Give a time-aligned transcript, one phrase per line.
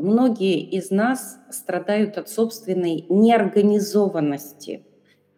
[0.00, 4.84] многие из нас страдают от собственной неорганизованности.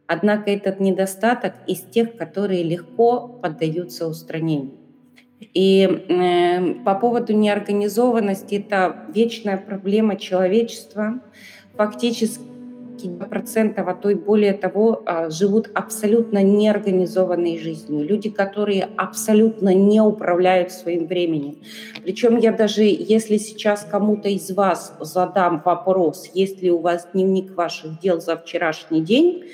[0.07, 4.79] Однако этот недостаток из тех, которые легко поддаются устранению.
[5.55, 11.21] И э, по поводу неорганизованности это вечная проблема человечества.
[11.77, 12.52] Фактически
[13.11, 18.07] процентов, а то и более того, а, живут абсолютно неорганизованной жизнью.
[18.07, 21.59] Люди, которые абсолютно не управляют своим временем.
[22.03, 27.57] Причем я даже, если сейчас кому-то из вас задам вопрос, есть ли у вас дневник
[27.57, 29.45] ваших дел за вчерашний день,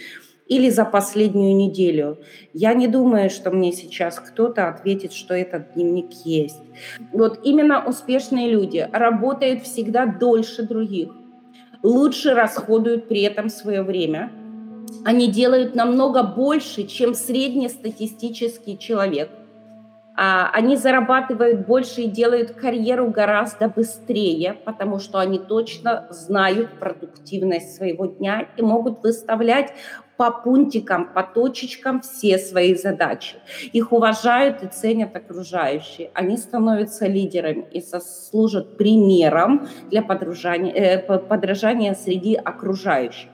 [0.48, 2.18] или за последнюю неделю.
[2.52, 6.60] Я не думаю, что мне сейчас кто-то ответит, что этот дневник есть.
[7.12, 11.10] Вот именно успешные люди работают всегда дольше других
[11.82, 14.30] лучше расходуют при этом свое время.
[15.04, 19.30] Они делают намного больше, чем среднестатистический человек.
[20.20, 27.76] А, они зарабатывают больше и делают карьеру гораздо быстрее, потому что они точно знают продуктивность
[27.76, 29.72] своего дня и могут выставлять
[30.18, 33.36] по пунктикам, по точечкам все свои задачи.
[33.72, 36.10] Их уважают и ценят окружающие.
[36.12, 43.30] Они становятся лидерами и служат примером для подражания, э, подражания среди окружающих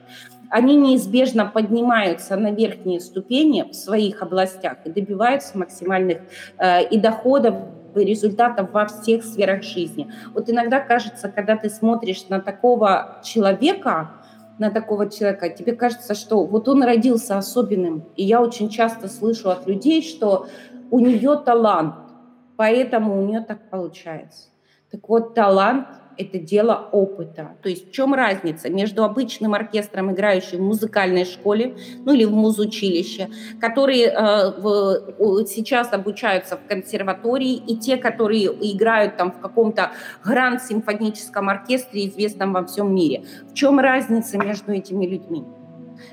[0.50, 6.18] они неизбежно поднимаются на верхние ступени в своих областях и добиваются максимальных
[6.58, 7.56] э, и доходов
[7.96, 10.12] результатов во всех сферах жизни.
[10.32, 14.10] Вот иногда кажется, когда ты смотришь на такого человека,
[14.58, 18.04] на такого человека, тебе кажется, что вот он родился особенным.
[18.16, 20.46] И я очень часто слышу от людей, что
[20.90, 21.94] у нее талант,
[22.56, 24.48] поэтому у нее так получается.
[24.90, 27.56] Так вот, талант это дело опыта.
[27.62, 32.32] То есть в чем разница между обычным оркестром, играющим в музыкальной школе, ну или в
[32.32, 33.28] музучилище,
[33.60, 39.92] которые э, в, сейчас обучаются в консерватории, и те, которые играют там в каком-то
[40.24, 43.24] гранд-симфоническом оркестре, известном во всем мире.
[43.50, 45.44] В чем разница между этими людьми?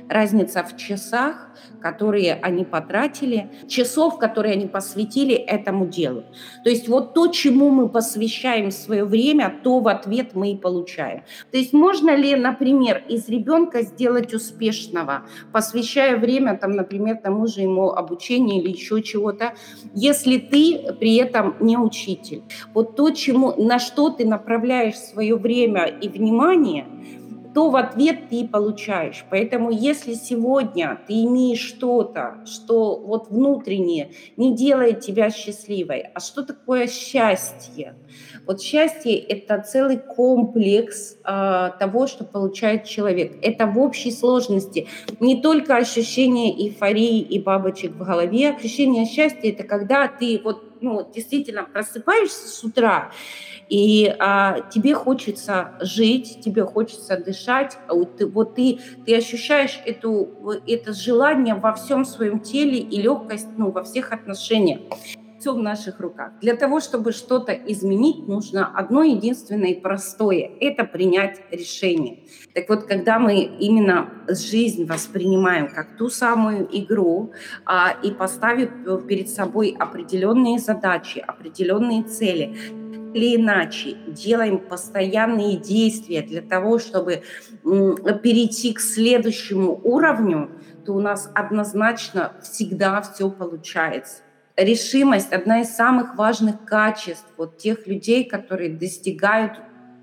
[0.09, 6.23] Разница в часах, которые они потратили, часов, которые они посвятили этому делу.
[6.63, 11.23] То есть вот то, чему мы посвящаем свое время, то в ответ мы и получаем.
[11.51, 17.61] То есть можно ли, например, из ребенка сделать успешного, посвящая время, там, например, тому же
[17.61, 19.53] ему обучению или еще чего-то,
[19.93, 22.43] если ты при этом не учитель.
[22.73, 26.85] Вот то, чему, на что ты направляешь свое время и внимание–
[27.53, 29.25] то в ответ ты получаешь.
[29.29, 36.43] Поэтому если сегодня ты имеешь что-то, что вот внутреннее не делает тебя счастливой, а что
[36.43, 37.95] такое счастье?
[38.47, 43.37] Вот счастье– это целый комплекс э, того, что получает человек.
[43.41, 44.87] Это в общей сложности
[45.19, 48.49] не только ощущение эйфории и бабочек в голове.
[48.49, 53.11] Ощущение счастья– это когда ты вот ну, действительно просыпаешься с утра,
[53.69, 59.79] и а, тебе хочется жить, тебе хочется дышать, а вот ты, вот ты, ты ощущаешь
[59.85, 64.81] эту, это желание во всем своем теле и легкость ну, во всех отношениях
[65.41, 66.33] все в наших руках.
[66.39, 72.19] Для того, чтобы что-то изменить, нужно одно единственное и простое– это принять решение.
[72.53, 77.33] Так вот, когда мы именно жизнь воспринимаем как ту самую игру
[77.65, 78.69] а, и поставив
[79.07, 82.55] перед собой определенные задачи, определенные цели,
[83.13, 87.23] или иначе делаем постоянные действия для того, чтобы
[87.63, 90.51] перейти к следующему уровню,
[90.85, 94.21] то у нас однозначно всегда все получается
[94.57, 99.59] решимость одна из самых важных качеств вот тех людей, которые достигают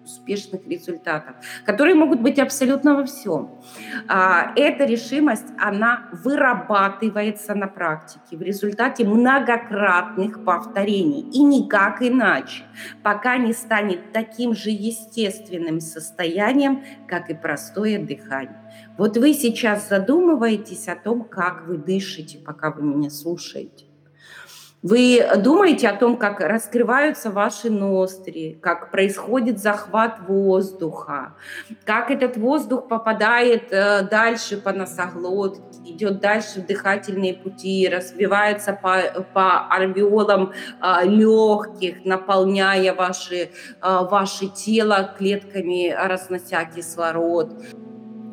[0.08, 1.36] успешных результатов,
[1.66, 3.60] которые могут быть абсолютно во всем.
[4.08, 12.64] А, эта решимость, она вырабатывается на практике в результате многократных повторений и никак иначе,
[13.02, 18.56] пока не станет таким же естественным состоянием, как и простое дыхание.
[18.96, 23.87] Вот вы сейчас задумываетесь о том, как вы дышите, пока вы меня слушаете.
[24.82, 31.34] Вы думаете о том, как раскрываются ваши ноздри, как происходит захват воздуха,
[31.84, 39.24] как этот воздух попадает э, дальше по носоглотке, идет дальше в дыхательные пути, разбивается по,
[39.34, 43.48] по альвеолам э, легких, наполняя ваши, э,
[43.82, 47.52] ваше тело клетками, разнося кислород.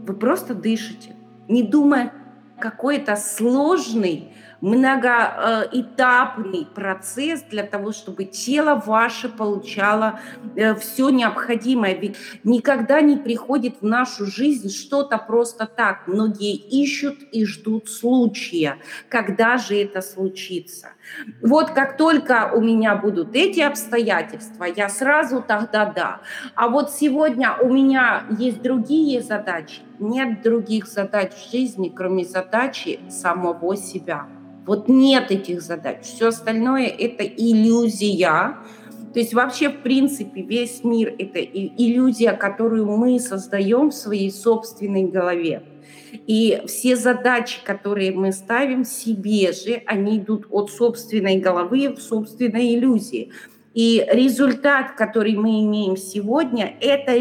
[0.05, 1.15] Вы просто дышите,
[1.47, 2.13] не думая
[2.59, 10.19] какой-то сложный многоэтапный процесс для того, чтобы тело ваше получало
[10.55, 11.95] э, все необходимое.
[11.95, 16.07] Ведь никогда не приходит в нашу жизнь что-то просто так.
[16.07, 18.77] Многие ищут и ждут случая.
[19.09, 20.89] Когда же это случится?
[21.41, 26.21] Вот как только у меня будут эти обстоятельства, я сразу тогда да.
[26.55, 29.81] А вот сегодня у меня есть другие задачи.
[29.99, 34.27] Нет других задач в жизни, кроме задачи самого себя.
[34.65, 36.01] Вот нет этих задач.
[36.01, 38.57] Все остальное– это иллюзия.
[39.13, 45.03] То есть вообще, в принципе, весь мир– это иллюзия, которую мы создаем в своей собственной
[45.03, 45.63] голове.
[46.27, 52.75] И все задачи, которые мы ставим себе же, они идут от собственной головы в собственной
[52.75, 53.31] иллюзии.
[53.73, 57.13] И результат, который мы имеем сегодня, это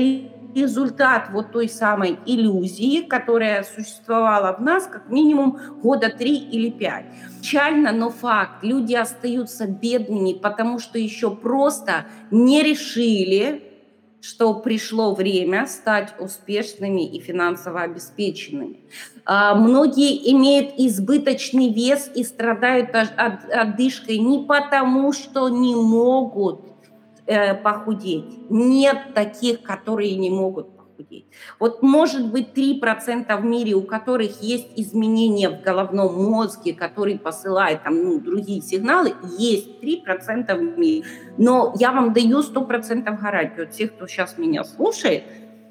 [0.55, 7.07] результат вот той самой иллюзии, которая существовала в нас как минимум года три или пять.
[7.41, 8.63] Печально, но факт.
[8.63, 13.75] Люди остаются бедными, потому что еще просто не решили,
[14.25, 18.81] что пришло время стать успешными и финансово обеспеченными.
[19.27, 26.74] А, многие имеют избыточный вес и страдают отдышкой не потому, что не могут
[27.27, 28.51] э, похудеть.
[28.51, 31.27] Нет таких, которые не могут похудеть.
[31.59, 37.83] Вот может быть 3% в мире, у которых есть изменения в головном мозге, который посылает
[37.83, 41.05] там, ну, другие сигналы, есть 3% в мире.
[41.39, 43.67] Но я вам даю 100% гарантию.
[43.67, 45.25] От кто сейчас меня слушает,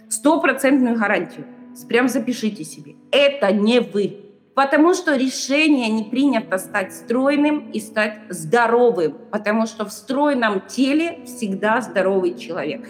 [0.09, 1.45] стопроцентную гарантию.
[1.87, 2.95] Прям запишите себе.
[3.11, 4.22] Это не вы.
[4.55, 9.17] Потому что решение не принято стать стройным и стать здоровым.
[9.31, 12.87] Потому что в стройном теле всегда здоровый человек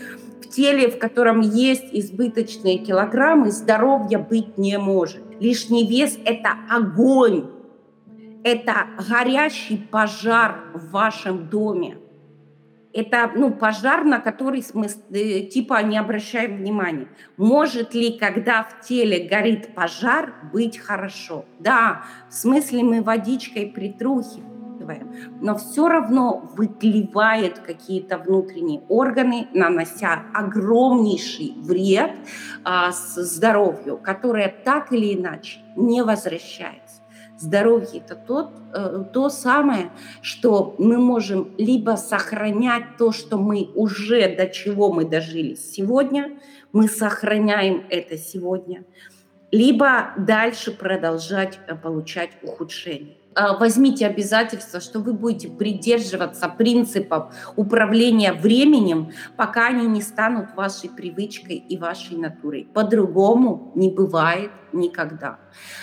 [0.53, 5.21] теле, в котором есть избыточные килограммы, здоровья быть не может.
[5.39, 7.49] Лишний вес– это огонь,
[8.43, 11.97] это горящий пожар в вашем доме.
[12.93, 17.07] Это ну, пожар, на который мы э, типа не обращаем внимания.
[17.37, 21.45] Может ли, когда в теле горит пожар, быть хорошо?
[21.59, 24.53] Да, в смысле мы водичкой притрухиваем
[25.41, 32.11] но все равно выклевает какие-то внутренние органы, нанося огромнейший вред
[32.63, 36.82] а, здоровью, которое так или иначе не возвращается.
[37.43, 39.91] Здоровье– это тот, э, то самое,
[40.21, 46.39] что мы можем либо сохранять то, что мы уже, до чего мы дожили сегодня,
[46.71, 48.85] мы сохраняем это сегодня,
[49.51, 53.17] либо дальше продолжать э, получать ухудшение.
[53.35, 60.89] А, возьмите обязательство, что вы будете придерживаться принципов управления временем, пока они не станут вашей
[60.89, 62.67] привычкой и вашей натурой.
[62.73, 65.39] По-другому не бывает никогда.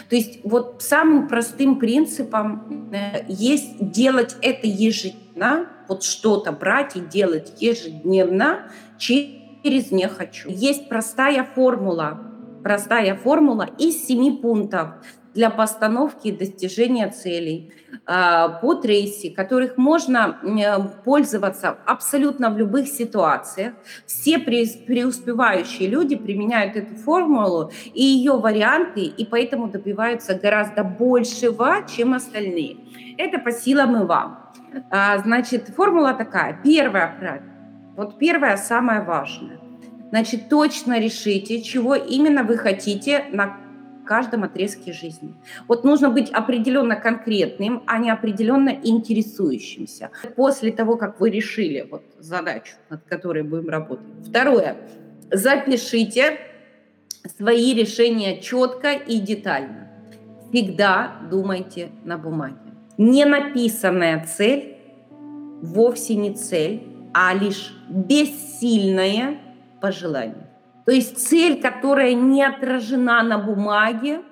[0.09, 7.01] То есть вот самым простым принципом э, есть делать это ежедневно, вот что-то брать и
[7.01, 10.49] делать ежедневно через «не хочу».
[10.49, 12.21] Есть простая формула,
[12.63, 14.95] простая формула из семи пунктов–
[15.35, 17.73] для постановки и достижения целей
[18.07, 20.39] а, по трейси, которых можно
[21.05, 23.75] пользоваться абсолютно в любых ситуациях.
[24.07, 32.15] Все преуспевающие люди применяют эту формулу и ее варианты, и поэтому добиваются гораздо большего, чем
[32.15, 32.77] остальные.
[33.19, 34.51] Это по силам и вам.
[34.91, 36.61] А, значит, формула такая.
[36.63, 37.45] Первое правило.
[37.97, 39.59] Вот первое самое важное.
[40.11, 43.57] Значит, точно решите, чего именно вы хотите на
[44.11, 45.35] каждом отрезке жизни.
[45.69, 50.11] Вот нужно быть определенно конкретным, а не определенно интересующимся.
[50.35, 54.05] После того, как вы решили вот задачу, над которой будем работать.
[54.29, 54.77] Второе.
[55.31, 56.39] Запишите
[57.39, 59.93] свои решения четко и детально.
[60.49, 62.57] Всегда думайте на бумаге.
[62.99, 64.77] Не написанная цель
[65.63, 66.83] вовсе не цель,
[67.15, 69.39] а лишь бессильное
[69.81, 70.50] пожелание.
[70.87, 74.23] То есть цель, которая не отражена на бумаге,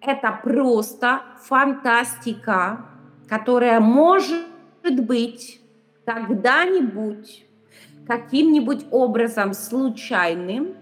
[0.00, 2.86] это просто фантастика,
[3.28, 4.44] которая может
[4.82, 5.60] быть
[6.04, 7.44] когда-нибудь
[8.06, 10.74] каким-нибудь образом случайным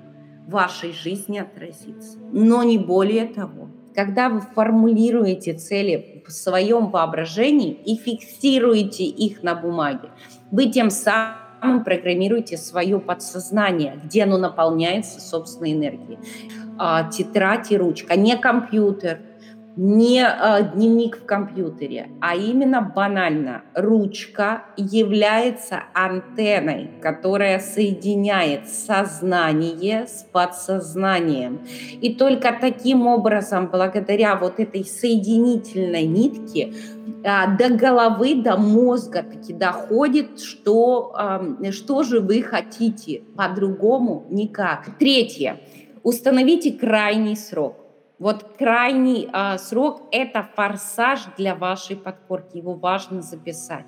[0.46, 2.16] в вашей жизни отразится.
[2.32, 3.68] Но не более того.
[3.94, 10.10] Когда вы формулируете цели в своем воображении и фиксируете их на бумаге,
[10.50, 11.37] вы тем самым
[11.84, 16.18] программируйте свое подсознание, где оно наполняется собственной энергией.
[16.78, 19.20] А, тетрадь и ручка, не компьютер,
[19.78, 30.26] не э, дневник в компьютере, а именно банально ручка является антенной, которая соединяет сознание с
[30.32, 31.60] подсознанием.
[32.00, 36.74] И только таким образом, благодаря вот этой соединительной нитке,
[37.22, 41.14] э, до головы, до мозга таки доходит, что,
[41.62, 44.98] э, что же вы хотите, по-другому никак.
[44.98, 45.60] Третье.
[46.02, 47.87] Установите крайний срок.
[48.18, 52.56] Вот крайний а, срок– это форсаж для вашей подкорки.
[52.56, 53.84] Его важно записать.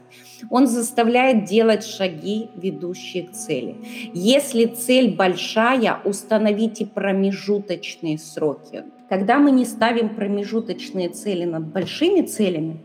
[0.50, 3.76] Он заставляет делать шаги, ведущие к цели.
[4.14, 8.84] Если цель большая, установите промежуточные сроки.
[9.08, 12.80] Когда мы не ставим промежуточные цели над большими целями,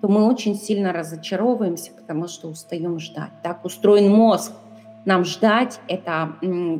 [0.00, 3.32] то мы очень сильно разочаровываемся, потому что устаем ждать.
[3.42, 4.52] Так устроен мозг
[5.06, 6.36] нам ждать, это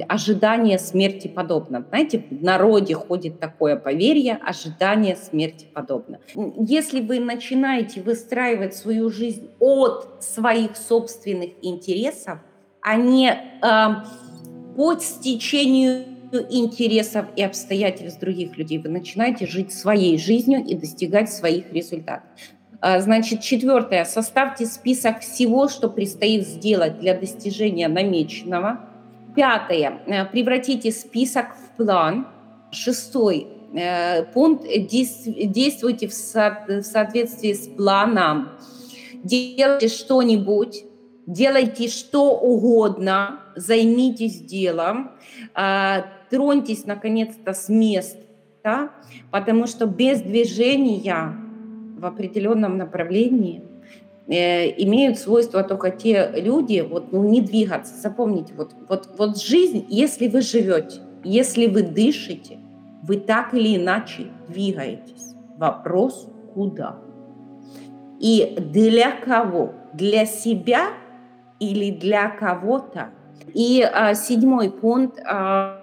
[0.09, 1.85] ожидание смерти подобно.
[1.88, 6.18] Знаете, в народе ходит такое поверье, ожидание смерти подобно.
[6.59, 12.40] Если вы начинаете выстраивать свою жизнь от своих собственных интересов,
[12.83, 13.87] а не э,
[14.76, 16.04] под стечению
[16.50, 18.78] интересов и обстоятельств других людей.
[18.78, 22.28] Вы начинаете жить своей жизнью и достигать своих результатов.
[22.80, 24.04] А, значит, четвертое.
[24.04, 28.80] Составьте список всего, что предстоит сделать для достижения намеченного.
[29.35, 30.00] Пятое.
[30.06, 32.26] Э, превратите список в план.
[32.71, 34.66] Шестой э, пункт.
[34.66, 38.50] Действуйте в соответствии с планом.
[39.23, 40.85] Делайте что-нибудь,
[41.26, 45.12] делайте что угодно, займитесь делом,
[45.52, 48.90] а, троньтесь наконец-то с места,
[49.33, 51.46] потому что без движения
[51.97, 53.62] в определенном направлении
[54.29, 57.95] э, имеют свойство только те люди, вот, ну, не двигаться.
[57.95, 62.59] Запомните, вот, вот, вот жизнь, если вы живете, если вы дышите,
[63.03, 65.35] вы так или иначе двигаетесь.
[65.57, 66.99] Вопрос куда?
[68.21, 69.75] И для кого?
[69.93, 70.88] Для себя
[71.61, 73.11] или для кого-то?
[73.55, 75.83] И а, седьмой пункт, а,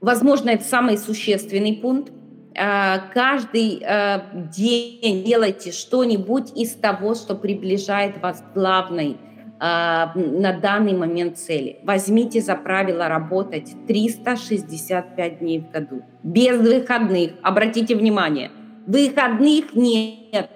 [0.00, 2.12] возможно, это самый существенный пункт,
[2.56, 4.20] каждый э,
[4.50, 11.78] день делайте что-нибудь из того, что приближает вас к главной э, на данный момент цели.
[11.82, 17.32] Возьмите за правило работать 365 дней в году, без выходных.
[17.42, 18.50] Обратите внимание,
[18.86, 20.50] выходных нет,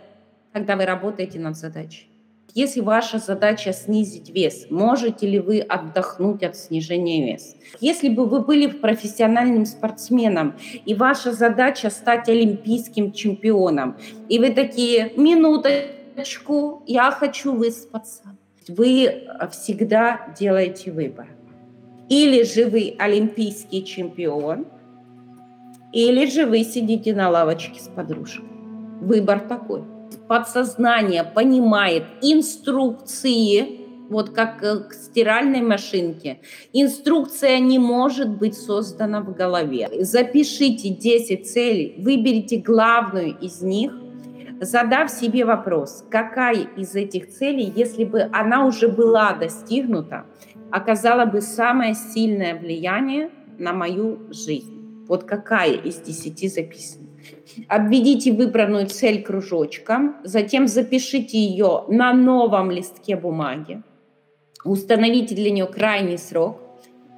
[0.52, 2.09] когда вы работаете над задачей.
[2.54, 7.56] Если ваша задача снизить вес, можете ли вы отдохнуть от снижения веса?
[7.80, 10.54] Если бы вы были профессиональным спортсменом,
[10.84, 13.96] и ваша задача стать олимпийским чемпионом,
[14.28, 18.36] и вы такие, минуточку, я хочу выспаться.
[18.68, 21.28] Вы всегда делаете выбор.
[22.08, 24.66] Или же вы олимпийский чемпион,
[25.92, 28.48] или же вы сидите на лавочке с подружкой.
[29.00, 29.82] Выбор такой
[30.26, 36.40] подсознание понимает инструкции, вот как э, к стиральной машинке.
[36.72, 39.88] Инструкция не может быть создана в голове.
[40.04, 43.92] Запишите 10 целей, выберите главную из них,
[44.60, 50.26] задав себе вопрос, какая из этих целей, если бы она уже была достигнута,
[50.70, 55.04] оказала бы самое сильное влияние на мою жизнь.
[55.06, 57.09] Вот какая из 10 записана.
[57.68, 63.82] Обведите выбранную цель кружочком, затем запишите ее на новом листке бумаги,
[64.64, 66.58] установите для нее крайний срок,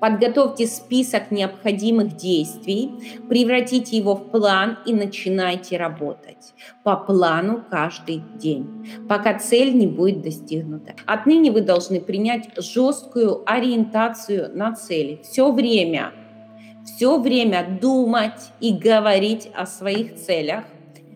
[0.00, 2.90] подготовьте список необходимых действий,
[3.28, 8.66] превратите его в план и начинайте работать по плану каждый день,
[9.08, 10.94] пока цель не будет достигнута.
[11.06, 15.20] Отныне вы должны принять жесткую ориентацию на цели.
[15.22, 16.12] Все время–
[16.84, 20.64] все время думать и говорить о своих целях,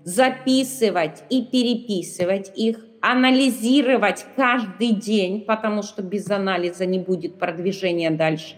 [0.05, 8.57] записывать и переписывать их, анализировать каждый день, потому что без анализа не будет продвижения дальше.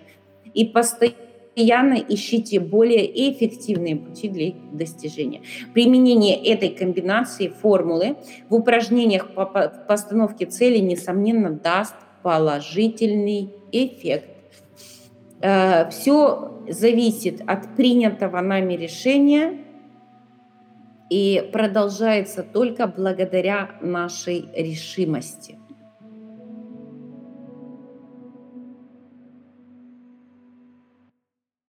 [0.55, 5.43] И постоянно ищите более эффективные пути для их достижения.
[5.75, 8.17] Применение этой комбинации формулы
[8.49, 14.38] в упражнениях по постановке цели, несомненно, даст положительный эффект.
[15.41, 19.59] Э, Все зависит от принятого нами решения
[21.11, 25.59] и продолжается только благодаря нашей решимости.